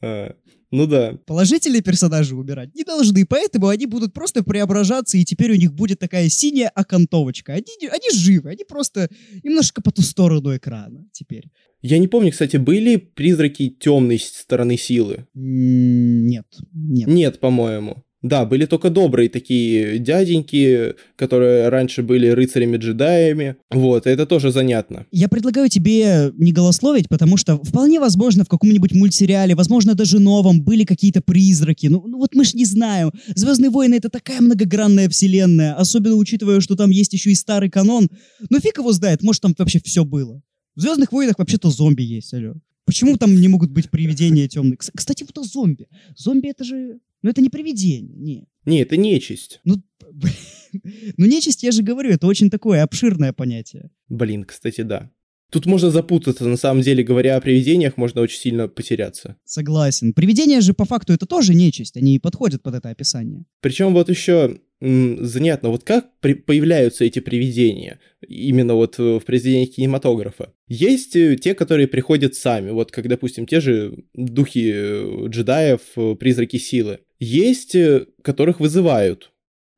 [0.01, 0.33] А,
[0.71, 1.17] Ну да.
[1.25, 5.99] Положительные персонажи убирать не должны, поэтому они будут просто преображаться, и теперь у них будет
[5.99, 7.53] такая синяя окантовочка.
[7.53, 9.09] Они, они живы, они просто
[9.43, 11.49] немножко по ту сторону экрана теперь.
[11.81, 15.27] Я не помню, кстати, были призраки темной стороны силы?
[15.33, 17.07] Нет, нет.
[17.07, 18.03] Нет, по-моему.
[18.21, 23.55] Да, были только добрые такие дяденьки, которые раньше были рыцарями-джедаями.
[23.71, 25.05] Вот, это тоже занятно.
[25.12, 30.62] Я предлагаю тебе не голословить, потому что вполне возможно в каком-нибудь мультсериале, возможно даже новом,
[30.62, 31.88] были какие-то призраки.
[31.88, 33.12] Ну, ну вот мы ж не знаем.
[33.36, 38.10] Звездные войны это такая многогранная вселенная, особенно учитывая, что там есть еще и старый канон.
[38.49, 40.41] Ну фиг его знает, может там вообще все было.
[40.75, 42.53] В Звездных войнах вообще-то зомби есть, алло.
[42.86, 44.75] Почему там не могут быть привидения темные?
[44.77, 45.88] Кс- Кстати, вот о зомби.
[46.17, 46.99] Зомби это же...
[47.21, 48.45] Ну это не привидение, нет.
[48.65, 49.60] Не, это нечисть.
[49.63, 49.75] Ну,
[51.17, 53.91] ну нечисть, я же говорю, это очень такое обширное понятие.
[54.08, 55.12] Блин, кстати, да.
[55.51, 59.36] Тут можно запутаться, на самом деле, говоря о привидениях, можно очень сильно потеряться.
[59.45, 60.13] Согласен.
[60.13, 63.45] Привидения же по факту это тоже нечисть, они и подходят под это описание.
[63.60, 69.71] Причем вот еще занятно, вот как при- появляются эти привидения, именно вот э, в произведениях
[69.71, 70.53] кинематографа.
[70.67, 75.81] Есть э, те, которые приходят сами, вот как, допустим, те же духи э, джедаев,
[76.17, 76.99] призраки силы.
[77.19, 77.75] Есть,
[78.21, 79.31] которых вызывают.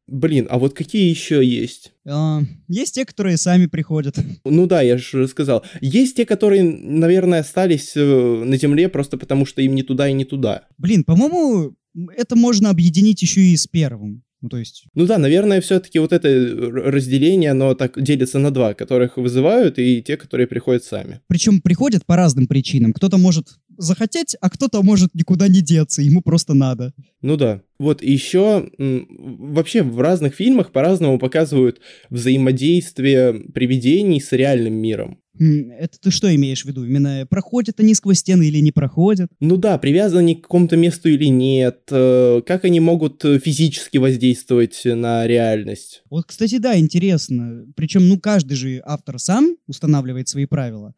[0.07, 1.93] Блин, а вот какие еще есть?
[2.05, 4.17] А, есть те, которые сами приходят.
[4.43, 5.63] Ну да, я же сказал.
[5.79, 10.25] Есть те, которые, наверное, остались на Земле просто потому, что им не туда и не
[10.25, 10.67] туда.
[10.77, 11.75] Блин, по-моему,
[12.17, 14.23] это можно объединить еще и с первым.
[14.41, 18.51] Ну, то есть, Ну да, наверное, все-таки вот это р- разделение, оно так делится на
[18.51, 21.21] два, которых вызывают и те, которые приходят сами.
[21.27, 22.93] причем приходят по разным причинам.
[22.93, 26.93] Кто-то может захотеть, а кто-то может никуда не деться, ему просто надо.
[27.21, 27.61] Ну да.
[27.79, 31.79] Вот еще вообще в разных фильмах по-разному показывают
[32.09, 35.19] взаимодействие привидений с реальным миром.
[35.39, 36.85] Это ты что имеешь в виду?
[36.85, 39.29] Именно проходят они сквозь стены или не проходят?
[39.39, 43.97] Ну да, привязаны они к какому-то месту или нет, э, как они могут э, физически
[43.97, 46.03] воздействовать на реальность.
[46.09, 47.65] Вот, кстати, да, интересно.
[47.75, 50.93] Причем, ну, каждый же автор сам устанавливает свои правила.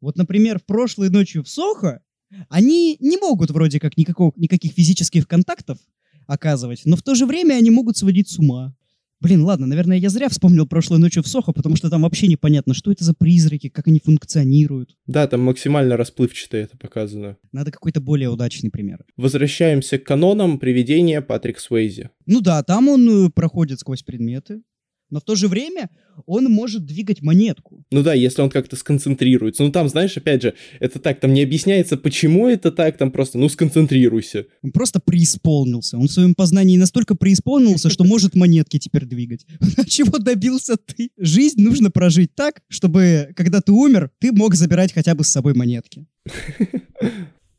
[0.00, 2.00] Вот, например, в прошлой ночью в Сохо
[2.48, 5.78] они не могут вроде как никакого, никаких физических контактов
[6.26, 8.74] оказывать, но в то же время они могут сводить с ума.
[9.20, 12.72] Блин, ладно, наверное, я зря вспомнил прошлой ночью в Сохо, потому что там вообще непонятно,
[12.72, 14.96] что это за призраки, как они функционируют.
[15.06, 17.36] Да, там максимально расплывчато это показано.
[17.50, 19.04] Надо какой-то более удачный пример.
[19.16, 22.10] Возвращаемся к канонам привидения Патрик Суэйзи.
[22.26, 24.62] Ну да, там он э, проходит сквозь предметы,
[25.10, 25.90] но в то же время
[26.26, 27.84] он может двигать монетку.
[27.90, 29.62] Ну да, если он как-то сконцентрируется.
[29.62, 33.38] Ну там, знаешь, опять же, это так, там не объясняется, почему это так, там просто,
[33.38, 34.46] ну сконцентрируйся.
[34.62, 35.98] Он просто преисполнился.
[35.98, 39.46] Он в своем познании настолько преисполнился, что может монетки теперь двигать.
[39.78, 41.10] А Чего добился ты?
[41.16, 45.54] Жизнь нужно прожить так, чтобы, когда ты умер, ты мог забирать хотя бы с собой
[45.54, 46.06] монетки.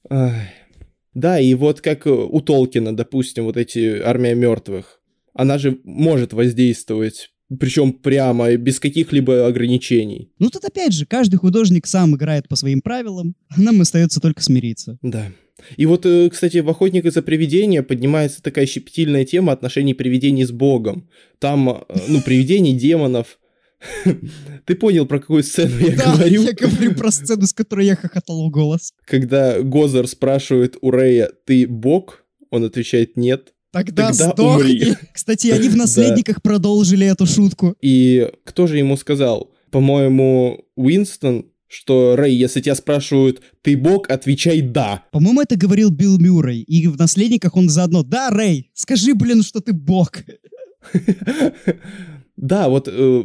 [1.15, 5.01] Да, и вот как у Толкина, допустим, вот эти армия мертвых,
[5.33, 10.31] она же может воздействовать Причем прямо, без каких-либо ограничений.
[10.39, 14.43] Ну тут опять же, каждый художник сам играет по своим правилам, а нам остается только
[14.43, 14.97] смириться.
[15.01, 15.31] Да.
[15.77, 20.51] И вот, э, кстати, в «Охотника за привидения» поднимается такая щепетильная тема отношений привидений с
[20.51, 21.09] Богом.
[21.39, 23.39] Там, э, ну, привидений, демонов.
[24.65, 26.43] Ты понял, про какую сцену я Да, говорю?
[26.43, 28.91] я говорю про сцену, с которой я хохотал в голос.
[29.05, 32.23] Когда Гозер спрашивает у Рэя, ты Бог?
[32.51, 33.53] Он отвечает нет.
[33.71, 34.63] Тогда, Тогда сдохни.
[34.63, 34.95] умри.
[35.13, 37.75] Кстати, они в «Наследниках» продолжили эту шутку.
[37.81, 39.51] И кто же ему сказал?
[39.69, 45.03] По-моему, Уинстон, что Рэй, если тебя спрашивают, ты Бог, отвечай да.
[45.11, 46.61] По-моему, это говорил Билл Мюррей.
[46.63, 48.01] И в «Наследниках» он заодно.
[48.01, 50.13] Да, Рэй, скажи, блин, что ты бог.
[52.41, 53.23] Да, вот э,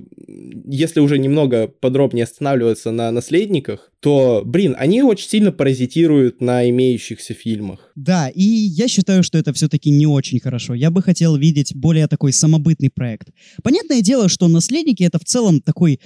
[0.67, 7.33] если уже немного подробнее останавливаться на наследниках, то, блин, они очень сильно паразитируют на имеющихся
[7.33, 7.93] фильмах.
[7.95, 10.75] Да, и я считаю, что это все-таки не очень хорошо.
[10.75, 13.29] Я бы хотел видеть более такой самобытный проект.
[13.63, 16.01] Понятное дело, что «Наследники»— это в целом такой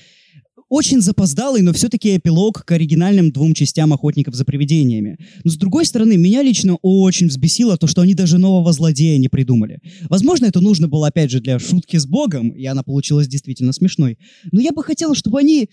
[0.68, 5.18] очень запоздалый, но все-таки эпилог к оригинальным двум частям «Охотников за привидениями».
[5.44, 9.28] Но с другой стороны, меня лично очень взбесило то, что они даже нового злодея не
[9.28, 9.81] придумали.
[10.09, 14.18] Возможно, это нужно было, опять же, для шутки с Богом, и она получилась действительно смешной.
[14.52, 15.68] Но я бы хотел, чтобы они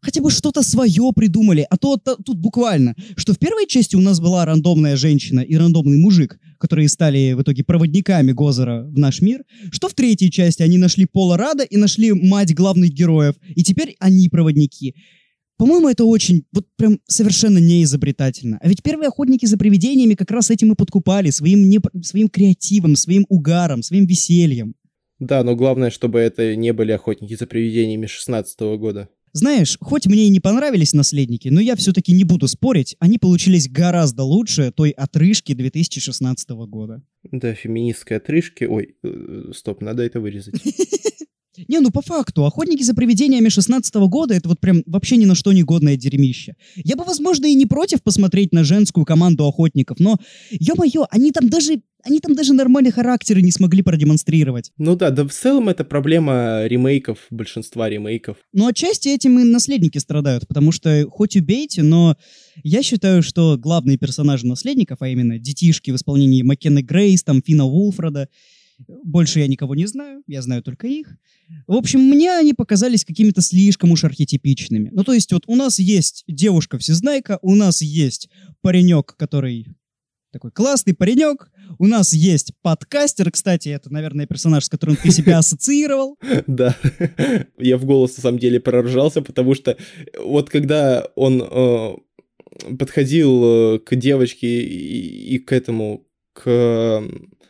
[0.00, 4.00] хотя бы что-то свое придумали, а то т- тут буквально, что в первой части у
[4.00, 9.20] нас была рандомная женщина и рандомный мужик, которые стали в итоге проводниками Гозера в наш
[9.20, 13.62] мир, что в третьей части они нашли Пола Рада и нашли мать главных героев, и
[13.62, 14.94] теперь они проводники.
[15.56, 18.58] По-моему, это очень, вот прям совершенно неизобретательно.
[18.60, 22.96] А ведь первые охотники за привидениями как раз этим и подкупали, своим, не, своим креативом,
[22.96, 24.74] своим угаром, своим весельем.
[25.20, 29.08] Да, но главное, чтобы это не были охотники за привидениями 16 года.
[29.36, 33.68] Знаешь, хоть мне и не понравились наследники, но я все-таки не буду спорить, они получились
[33.68, 37.02] гораздо лучше той отрыжки 2016 года.
[37.24, 38.62] Да, феминистской отрыжки.
[38.62, 40.54] Ой, э, стоп, надо это вырезать.
[41.68, 45.34] Не, ну по факту, охотники за привидениями 16 года это вот прям вообще ни на
[45.34, 46.54] что не годное дерьмище.
[46.76, 50.16] Я бы, возможно, и не против посмотреть на женскую команду охотников, но,
[50.50, 54.72] ё-моё, они там даже, они там даже нормальные характеры не смогли продемонстрировать.
[54.78, 58.36] Ну да, да в целом это проблема ремейков, большинства ремейков.
[58.52, 62.16] Но отчасти этим и наследники страдают, потому что хоть убейте, но
[62.62, 67.64] я считаю, что главные персонажи наследников, а именно детишки в исполнении Маккены Грейс, там Фина
[67.64, 68.28] Вулфреда,
[68.88, 71.16] больше я никого не знаю, я знаю только их.
[71.66, 74.90] В общем, мне они показались какими-то слишком уж архетипичными.
[74.92, 78.28] Ну, то есть вот у нас есть девушка-всезнайка, у нас есть
[78.60, 79.66] паренек, который
[80.34, 85.38] такой классный паренек, у нас есть подкастер, кстати, это, наверное, персонаж, с которым ты себя
[85.38, 86.18] ассоциировал.
[86.48, 86.76] Да,
[87.58, 89.76] я в голос на самом деле проржался, потому что
[90.18, 91.94] вот когда он э,
[92.78, 97.02] подходил э, к девочке и, к этому, к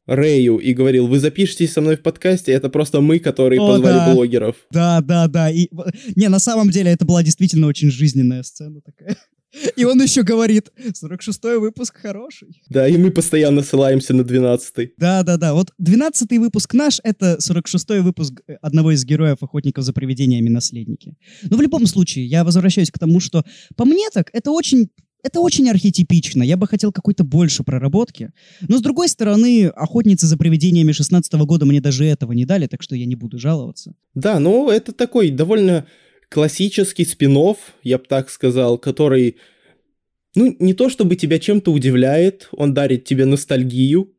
[0.07, 3.97] Рэю и говорил, вы запишитесь со мной в подкасте, это просто мы, которые О, позвали
[3.97, 4.13] да.
[4.13, 4.57] блогеров.
[4.71, 5.51] Да, да, да.
[5.51, 5.69] И,
[6.15, 9.17] не, на самом деле это была действительно очень жизненная сцена такая.
[9.77, 12.61] И он еще говорит, 46-й выпуск хороший.
[12.69, 14.95] Да, и мы постоянно ссылаемся на 12-й.
[14.97, 20.49] Да-да-да, вот 12-й выпуск наш, это 46-й выпуск одного из героев «Охотников за привидениями.
[20.49, 21.17] Наследники».
[21.43, 23.45] Но в любом случае, я возвращаюсь к тому, что
[23.77, 24.89] по мне так это очень...
[25.25, 28.31] Это очень архетипично, я бы хотел какой-то больше проработки.
[28.69, 32.83] Но, с другой стороны, «Охотницы за привидениями» 16 года мне даже этого не дали, так
[32.83, 33.95] что я не буду жаловаться.
[34.15, 35.87] Да, ну это такой довольно
[36.29, 37.39] классический спин
[37.83, 39.37] я бы так сказал, который,
[40.35, 44.14] ну, не то чтобы тебя чем-то удивляет, он дарит тебе ностальгию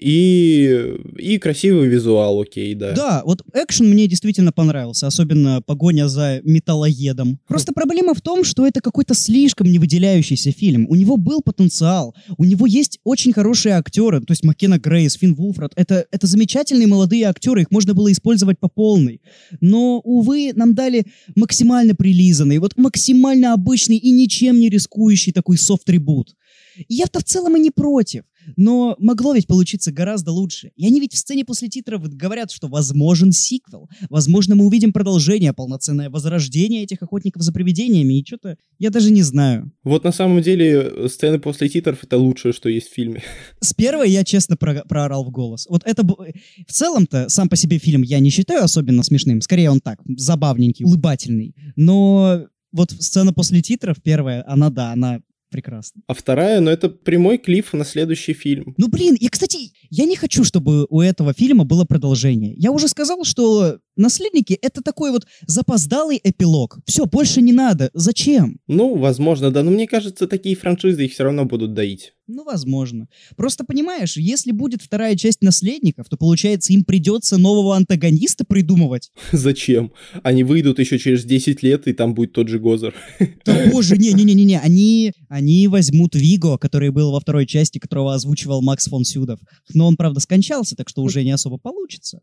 [0.00, 2.92] и, и красивый визуал, окей, да.
[2.92, 7.38] Да, вот экшен мне действительно понравился, особенно погоня за металлоедом.
[7.46, 10.86] Просто проблема в том, что это какой-то слишком невыделяющийся фильм.
[10.88, 15.34] У него был потенциал, у него есть очень хорошие актеры, то есть Маккена Грейс, Финн
[15.34, 15.72] Вулфред.
[15.76, 19.20] Это, это замечательные молодые актеры, их можно было использовать по полной.
[19.60, 21.04] Но, увы, нам дали
[21.36, 26.34] максимально прилизанный, вот максимально обычный и ничем не рискующий такой софт-ребут.
[26.76, 28.24] И я-то в целом и не против.
[28.56, 30.72] Но могло ведь получиться гораздо лучше.
[30.76, 33.88] И они ведь в сцене после титров говорят, что возможен сиквел.
[34.08, 38.20] Возможно, мы увидим продолжение, полноценное возрождение этих охотников за привидениями.
[38.20, 39.72] И что-то я даже не знаю.
[39.84, 43.22] Вот на самом деле сцены после титров это лучшее, что есть в фильме.
[43.60, 45.66] С первой я честно про- проорал в голос.
[45.68, 46.02] Вот это...
[46.04, 49.40] В целом-то сам по себе фильм я не считаю особенно смешным.
[49.40, 51.54] Скорее он так, забавненький, улыбательный.
[51.76, 55.20] Но вот сцена после титров первая, она, да, она
[55.50, 56.02] прекрасна.
[56.06, 58.74] А вторая, ну это прямой клифф на следующий фильм.
[58.78, 62.54] Ну, блин, я, кстати, я не хочу, чтобы у этого фильма было продолжение.
[62.56, 66.78] Я уже сказал, что наследники это такой вот запоздалый эпилог.
[66.86, 67.90] Все, больше не надо.
[67.94, 68.58] Зачем?
[68.66, 72.12] Ну, возможно, да, но мне кажется, такие франшизы их все равно будут доить.
[72.32, 73.08] Ну, возможно.
[73.36, 79.10] Просто понимаешь, если будет вторая часть наследников, то получается им придется нового антагониста придумывать.
[79.32, 79.92] Зачем?
[80.22, 82.94] Они выйдут еще через 10 лет, и там будет тот же Гозер.
[83.44, 88.86] Да боже, не-не-не-не, они, они возьмут Виго, который был во второй части, которого озвучивал Макс
[88.86, 89.40] фон Сюдов.
[89.74, 92.20] Но он, правда, скончался, так что уже не особо получится.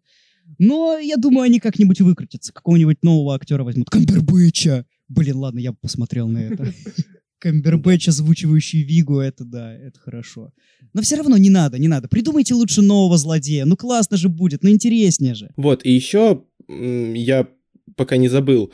[0.57, 2.53] Но я думаю, они как-нибудь выкрутятся.
[2.53, 3.89] Какого-нибудь нового актера возьмут.
[3.89, 4.85] Камбербэтча!
[5.07, 6.73] Блин, ладно, я бы посмотрел на это.
[7.39, 10.51] Камбербэтч, озвучивающий Вигу, это да, это хорошо.
[10.93, 12.07] Но все равно не надо, не надо.
[12.07, 13.65] Придумайте лучше нового злодея.
[13.65, 15.51] Ну классно же будет, ну интереснее же.
[15.55, 17.47] Вот, и еще я
[17.95, 18.71] пока не забыл,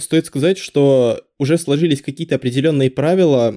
[0.00, 3.54] стоит сказать, что уже сложились какие-то определенные правила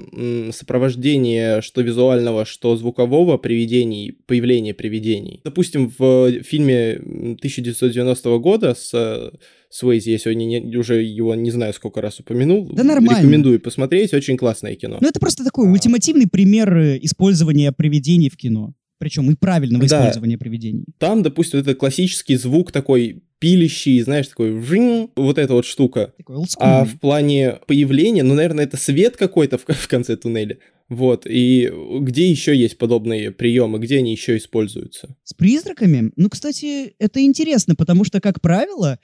[0.52, 5.42] сопровождения что визуального, что звукового привидений, появления привидений.
[5.44, 9.32] Допустим, в фильме 1990 года с э,
[9.70, 12.70] Свейзи, я сегодня не, уже его не знаю сколько раз упомянул.
[12.72, 13.20] Да нормально.
[13.20, 15.00] Рекомендую посмотреть, очень классное кино.
[15.02, 15.72] Ну это просто такой а...
[15.72, 18.74] ультимативный пример э, использования привидений в кино.
[19.04, 19.99] Причем и правильного да.
[19.99, 20.86] использования привидений.
[20.97, 26.14] Там, допустим, это классический звук такой пилящий, знаешь, такой вжин, вот эта вот штука.
[26.16, 30.58] Такой а в плане появления, ну, наверное, это свет какой-то в, в конце туннеля.
[30.88, 35.18] Вот, и где еще есть подобные приемы, где они еще используются?
[35.26, 36.14] С призраками?
[36.16, 38.99] Ну, кстати, это интересно, потому что, как правило,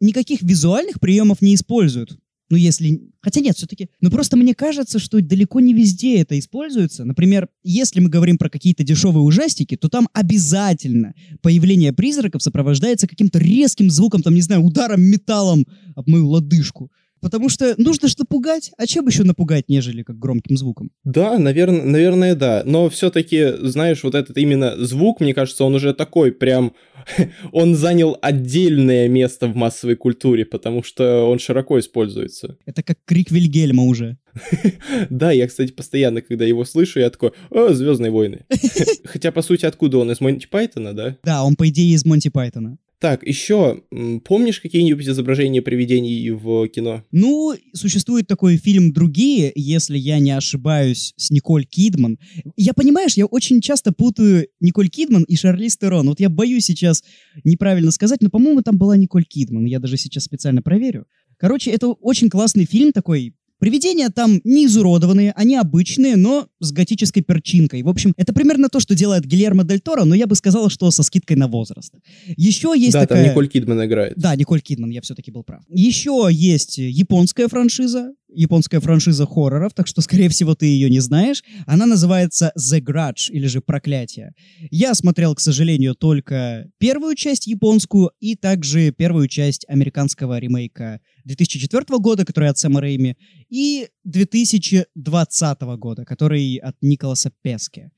[0.00, 2.16] никаких визуальных приемов не используют.
[2.50, 3.00] Ну, если...
[3.22, 3.88] Хотя нет, все-таки...
[4.00, 7.04] Ну, просто мне кажется, что далеко не везде это используется.
[7.04, 13.38] Например, если мы говорим про какие-то дешевые ужастики, то там обязательно появление призраков сопровождается каким-то
[13.38, 16.90] резким звуком, там, не знаю, ударом металлом об мою лодыжку.
[17.20, 20.90] Потому что нужно что пугать, а чем еще напугать, нежели как громким звуком?
[21.04, 22.62] Да, наверное, наверное, да.
[22.64, 26.72] Но все-таки, знаешь, вот этот именно звук, мне кажется, он уже такой прям...
[27.52, 32.56] он занял отдельное место в массовой культуре, потому что он широко используется.
[32.66, 34.18] Это как крик Вильгельма уже.
[35.10, 38.46] Да, я, кстати, постоянно, когда его слышу, я такой, о, Звездные войны.
[39.04, 40.10] Хотя, по сути, откуда он?
[40.10, 41.16] Из Монти Пайтона, да?
[41.24, 42.78] Да, он, по идее, из Монти Пайтона.
[43.00, 43.82] Так, еще
[44.24, 47.02] помнишь какие-нибудь изображения привидений в кино?
[47.10, 52.18] Ну, существует такой фильм «Другие», если я не ошибаюсь, с Николь Кидман.
[52.56, 56.08] Я, понимаешь, я очень часто путаю Николь Кидман и Шарлиз Терон.
[56.08, 57.02] Вот я боюсь сейчас
[57.42, 59.64] неправильно сказать, но, по-моему, там была Николь Кидман.
[59.64, 61.06] Я даже сейчас специально проверю.
[61.38, 67.22] Короче, это очень классный фильм такой, Привидения там не изуродованные, они обычные, но с готической
[67.22, 67.82] перчинкой.
[67.82, 70.90] В общем, это примерно то, что делает Гильермо Дель Торо, но я бы сказал, что
[70.90, 71.94] со скидкой на возраст.
[72.38, 73.22] Еще есть да, такая...
[73.22, 74.14] там Николь Кидман играет.
[74.16, 75.62] Да, Николь Кидман, я все-таки был прав.
[75.68, 81.42] Еще есть японская франшиза, японская франшиза хорроров, так что, скорее всего, ты ее не знаешь.
[81.66, 84.32] Она называется The Grudge, или же Проклятие.
[84.70, 91.84] Я смотрел, к сожалению, только первую часть японскую и также первую часть американского ремейка 2004
[91.98, 93.16] года, который от Сэма Рэйми,
[93.48, 97.90] и 2020 года, который от Николаса Песке.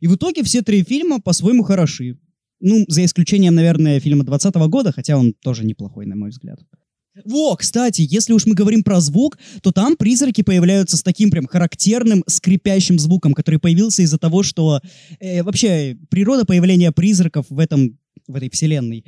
[0.00, 2.18] И в итоге все три фильма по-своему хороши.
[2.60, 6.58] Ну, за исключением, наверное, фильма 2020 года, хотя он тоже неплохой, на мой взгляд.
[7.24, 11.46] Во, кстати, если уж мы говорим про звук, то там призраки появляются с таким прям
[11.46, 14.80] характерным скрипящим звуком, который появился из-за того, что
[15.20, 19.04] э, вообще природа появления призраков в этом в этой вселенной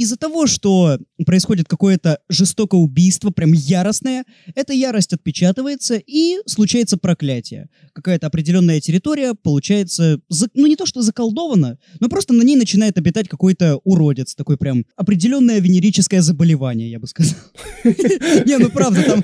[0.00, 4.24] из-за того, что происходит какое-то жестокое убийство, прям яростное,
[4.54, 7.68] эта ярость отпечатывается и случается проклятие.
[7.92, 10.18] Какая-то определенная территория получается,
[10.54, 14.86] ну не то что заколдована, но просто на ней начинает обитать какой-то уродец, такой прям
[14.96, 17.36] определенное венерическое заболевание, я бы сказал.
[17.84, 19.22] Не, ну правда,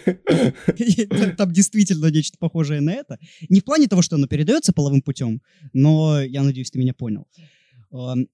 [1.39, 3.19] там действительно нечто похожее на это.
[3.49, 5.41] Не в плане того, что оно передается половым путем,
[5.73, 7.27] но я надеюсь, ты меня понял.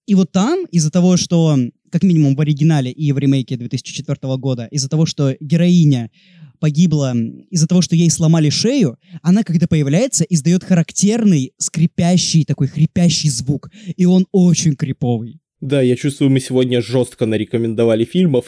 [0.07, 1.57] И вот там, из-за того, что,
[1.93, 6.11] как минимум в оригинале и в ремейке 2004 года, из-за того, что героиня
[6.59, 7.15] погибла
[7.51, 13.69] из-за того, что ей сломали шею, она, когда появляется, издает характерный скрипящий, такой хрипящий звук.
[13.97, 15.41] И он очень криповый.
[15.61, 18.47] Да, я чувствую, мы сегодня жестко нарекомендовали фильмов.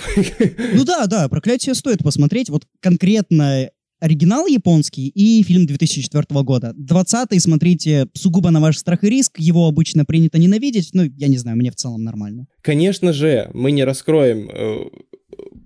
[0.75, 2.51] Ну да, да, «Проклятие» стоит посмотреть.
[2.51, 3.69] Вот конкретно
[4.05, 6.75] оригинал японский и фильм 2004 года.
[6.79, 9.39] 20-й смотрите сугубо на ваш страх и риск.
[9.39, 10.91] Его обычно принято ненавидеть.
[10.93, 12.47] Ну, я не знаю, мне в целом нормально.
[12.61, 14.91] Конечно же, мы не раскроем э,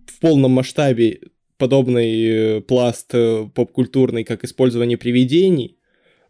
[0.07, 1.19] в полном масштабе
[1.57, 5.77] подобный э, пласт э, поп-культурный, как использование привидений.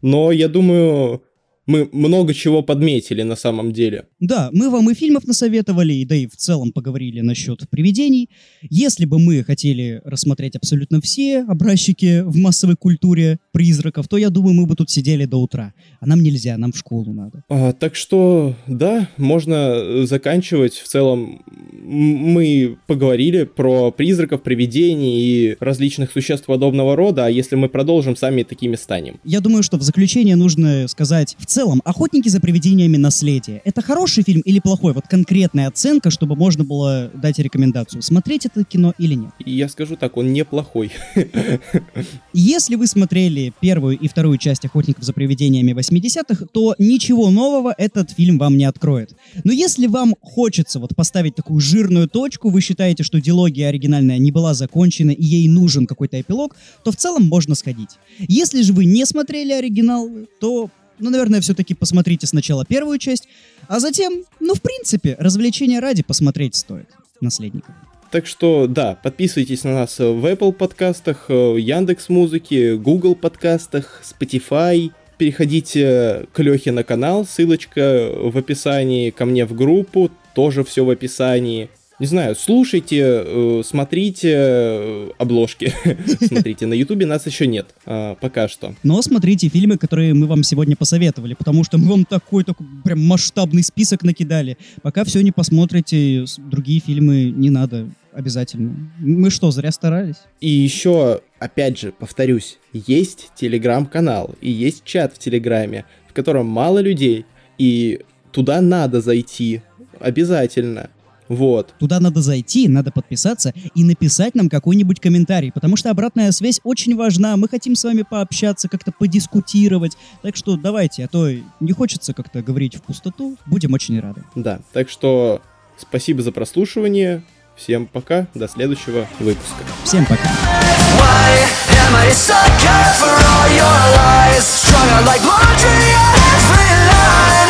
[0.01, 1.21] Но я думаю,
[1.69, 4.05] мы много чего подметили на самом деле.
[4.19, 8.29] Да, мы вам и фильмов насоветовали, и да и в целом поговорили насчет привидений.
[8.71, 14.55] Если бы мы хотели рассмотреть абсолютно все образчики в массовой культуре призраков, то я думаю,
[14.55, 15.75] мы бы тут сидели до утра.
[15.99, 17.43] А нам нельзя, нам в школу надо.
[17.49, 20.73] А, так что, да, можно э, заканчивать.
[20.73, 27.69] В целом, мы поговорили про призраков, привидений и различных существ подобного рода, а если мы
[27.69, 29.19] продолжим, сами такими станем.
[29.23, 32.97] Я думаю, что в заключение нужно сказать, в целом, «Охотники за привидениями.
[32.97, 34.93] Наследие»— это хороший фильм или плохой?
[34.93, 39.31] Вот конкретная оценка, чтобы можно было дать рекомендацию, смотреть это кино или нет.
[39.45, 40.91] Я скажу так, он неплохой.
[42.33, 48.11] Если вы смотрели первую и вторую часть «Охотников за привидениями» 80-х, то ничего нового этот
[48.11, 49.15] фильм вам не откроет.
[49.43, 54.31] Но если вам хочется вот поставить такую жирную точку, вы считаете, что дилогия оригинальная не
[54.31, 57.91] была закончена и ей нужен какой-то эпилог, то в целом можно сходить.
[58.19, 60.69] Если же вы не смотрели оригинал, то
[60.99, 63.27] ну, наверное, все-таки посмотрите сначала первую часть,
[63.67, 66.89] а затем, ну, в принципе, развлечения ради посмотреть стоит
[67.21, 67.75] «Наследников».
[68.11, 74.91] Так что, да, подписывайтесь на нас в Apple подкастах, э, Яндекс Музыки, Google подкастах, Spotify.
[75.19, 80.89] Переходите к Лехе на канал, ссылочка в описании, ко мне в группу, тоже все в
[80.89, 81.69] описании.
[81.99, 85.73] Не знаю, слушайте, э, смотрите э, обложки.
[86.21, 88.73] Смотрите, на Ютубе нас еще нет, а, пока что.
[88.83, 93.05] Но смотрите фильмы, которые мы вам сегодня посоветовали, потому что мы вам такой такой прям
[93.05, 94.57] масштабный список накидали.
[94.81, 98.91] Пока все не посмотрите, другие фильмы не надо обязательно.
[98.99, 100.17] Мы что, зря старались?
[100.39, 106.79] И еще, опять же, повторюсь, есть телеграм-канал и есть чат в телеграме, в котором мало
[106.79, 107.25] людей,
[107.57, 107.99] и
[108.31, 109.61] туда надо зайти
[109.99, 110.89] обязательно.
[111.29, 111.75] Вот.
[111.79, 116.95] Туда надо зайти, надо подписаться и написать нам какой-нибудь комментарий, потому что обратная связь очень
[116.95, 117.37] важна.
[117.37, 119.95] Мы хотим с вами пообщаться, как-то подискутировать.
[120.23, 123.37] Так что давайте, а то не хочется как-то говорить в пустоту.
[123.45, 124.23] Будем очень рады.
[124.35, 125.41] Да, так что
[125.77, 127.23] спасибо за прослушивание.
[127.55, 129.63] Всем пока, до следующего выпуска.
[129.83, 130.29] Всем пока.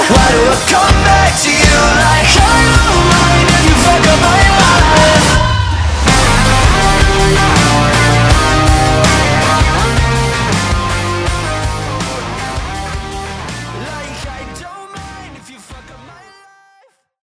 [0.10, 3.59] Why do I come back to you like I don't mind?
[3.84, 5.59] Fuck up my life.